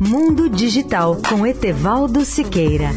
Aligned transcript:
Mundo 0.00 0.48
Digital 0.48 1.16
com 1.28 1.46
Etevaldo 1.46 2.24
Siqueira. 2.24 2.90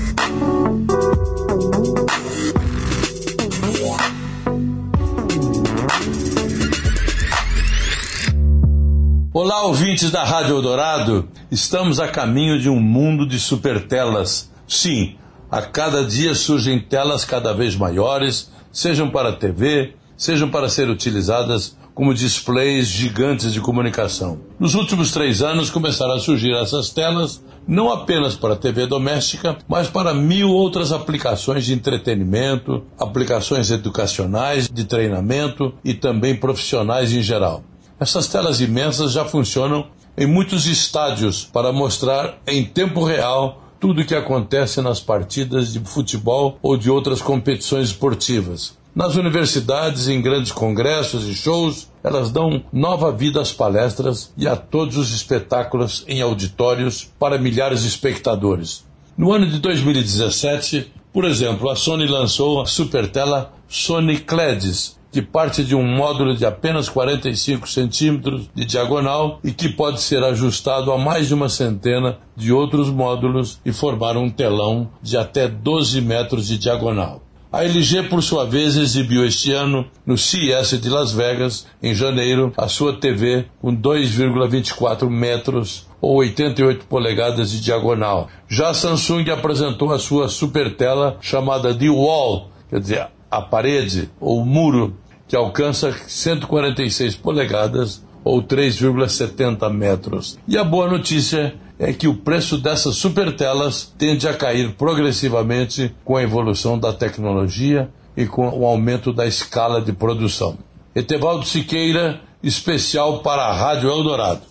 Olá, 9.31 9.63
ouvintes 9.65 10.09
da 10.09 10.23
Rádio 10.23 10.55
Eldorado. 10.55 11.29
Estamos 11.51 11.99
a 11.99 12.07
caminho 12.07 12.59
de 12.59 12.69
um 12.69 12.79
mundo 12.79 13.25
de 13.27 13.39
supertelas. 13.39 14.51
Sim, 14.67 15.15
a 15.51 15.61
cada 15.61 16.03
dia 16.03 16.33
surgem 16.33 16.79
telas 16.79 17.23
cada 17.23 17.53
vez 17.53 17.75
maiores, 17.75 18.51
sejam 18.71 19.11
para 19.11 19.33
TV, 19.33 19.93
sejam 20.17 20.49
para 20.49 20.69
ser 20.69 20.89
utilizadas 20.89 21.77
como 21.99 22.13
displays 22.13 22.87
gigantes 22.87 23.51
de 23.51 23.59
comunicação. 23.59 24.39
Nos 24.57 24.73
últimos 24.73 25.11
três 25.11 25.41
anos 25.41 25.69
começaram 25.69 26.13
a 26.13 26.19
surgir 26.19 26.53
essas 26.53 26.91
telas 26.91 27.43
não 27.67 27.91
apenas 27.91 28.37
para 28.37 28.55
TV 28.55 28.87
doméstica, 28.87 29.57
mas 29.67 29.89
para 29.89 30.13
mil 30.13 30.49
outras 30.49 30.93
aplicações 30.93 31.65
de 31.65 31.73
entretenimento, 31.73 32.85
aplicações 32.97 33.69
educacionais, 33.69 34.69
de 34.69 34.85
treinamento 34.85 35.73
e 35.83 35.93
também 35.93 36.37
profissionais 36.37 37.11
em 37.11 37.21
geral. 37.21 37.65
Essas 37.99 38.29
telas 38.29 38.61
imensas 38.61 39.11
já 39.11 39.25
funcionam 39.25 39.87
em 40.17 40.25
muitos 40.25 40.67
estádios 40.67 41.43
para 41.43 41.73
mostrar 41.73 42.37
em 42.47 42.63
tempo 42.63 43.03
real 43.03 43.61
tudo 43.77 44.03
o 44.03 44.05
que 44.05 44.15
acontece 44.15 44.81
nas 44.81 45.01
partidas 45.01 45.73
de 45.73 45.81
futebol 45.81 46.57
ou 46.61 46.77
de 46.77 46.89
outras 46.89 47.21
competições 47.21 47.89
esportivas. 47.89 48.78
Nas 48.95 49.15
universidades, 49.15 50.07
em 50.07 50.19
grandes 50.19 50.51
congressos 50.51 51.27
e 51.27 51.35
shows, 51.35 51.89
elas 52.03 52.31
dão 52.31 52.63
nova 52.73 53.11
vida 53.11 53.39
às 53.39 53.53
palestras 53.53 54.33
e 54.35 54.47
a 54.47 54.55
todos 54.55 54.97
os 54.97 55.13
espetáculos 55.13 56.03
em 56.07 56.21
auditórios 56.21 57.07
para 57.19 57.37
milhares 57.37 57.83
de 57.83 57.87
espectadores. 57.87 58.83
No 59.15 59.31
ano 59.31 59.45
de 59.45 59.59
2017, 59.59 60.91
por 61.13 61.23
exemplo, 61.23 61.69
a 61.69 61.75
Sony 61.75 62.07
lançou 62.07 62.61
a 62.61 62.65
supertela 62.65 63.53
Sony 63.67 64.17
Cledis, 64.17 64.97
que 65.11 65.21
parte 65.21 65.63
de 65.63 65.75
um 65.75 65.85
módulo 65.85 66.35
de 66.35 66.45
apenas 66.45 66.89
45 66.89 67.69
centímetros 67.69 68.49
de 68.53 68.65
diagonal 68.65 69.39
e 69.43 69.51
que 69.51 69.69
pode 69.69 70.01
ser 70.01 70.23
ajustado 70.23 70.91
a 70.91 70.97
mais 70.97 71.27
de 71.27 71.33
uma 71.33 71.49
centena 71.49 72.17
de 72.35 72.51
outros 72.51 72.89
módulos 72.89 73.59
e 73.63 73.71
formar 73.71 74.17
um 74.17 74.29
telão 74.29 74.89
de 75.01 75.15
até 75.17 75.47
12 75.47 76.01
metros 76.01 76.47
de 76.47 76.57
diagonal. 76.57 77.21
A 77.51 77.63
LG, 77.63 78.09
por 78.09 78.21
sua 78.21 78.45
vez, 78.45 78.77
exibiu 78.77 79.25
este 79.25 79.51
ano, 79.51 79.87
no 80.05 80.15
CES 80.15 80.79
de 80.79 80.87
Las 80.87 81.11
Vegas, 81.11 81.65
em 81.81 81.95
janeiro, 81.95 82.53
a 82.55 82.67
sua 82.67 82.93
TV 82.99 83.45
com 83.59 83.75
2,24 83.75 85.09
metros 85.09 85.87
ou 85.99 86.17
88 86.17 86.85
polegadas 86.85 87.49
de 87.49 87.59
diagonal. 87.59 88.29
Já 88.47 88.69
a 88.69 88.73
Samsung 88.75 89.31
apresentou 89.31 89.91
a 89.91 89.97
sua 89.97 90.29
super 90.29 90.75
tela 90.75 91.17
chamada 91.21 91.73
The 91.73 91.89
Wall, 91.89 92.51
quer 92.69 92.81
dizer, 92.81 93.07
a 93.31 93.41
parede 93.41 94.11
ou 94.19 94.45
muro, 94.45 94.95
que 95.27 95.35
alcança 95.35 95.91
146 95.91 97.15
polegadas 97.15 98.05
ou 98.29 98.43
3,70 98.43 99.73
metros. 99.73 100.37
E 100.47 100.55
a 100.55 100.63
boa 100.63 100.87
notícia 100.87 101.55
é 101.79 101.91
que 101.91 102.07
o 102.07 102.13
preço 102.13 102.59
dessas 102.59 102.95
supertelas 102.95 103.91
tende 103.97 104.27
a 104.27 104.33
cair 104.35 104.73
progressivamente 104.73 105.95
com 106.05 106.15
a 106.15 106.21
evolução 106.21 106.77
da 106.77 106.93
tecnologia 106.93 107.89
e 108.15 108.27
com 108.27 108.47
o 108.47 108.65
aumento 108.65 109.11
da 109.11 109.25
escala 109.25 109.81
de 109.81 109.93
produção. 109.93 110.59
Etevaldo 110.93 111.43
Siqueira, 111.43 112.21
especial 112.43 113.19
para 113.19 113.45
a 113.45 113.53
Rádio 113.53 113.89
Eldorado. 113.89 114.41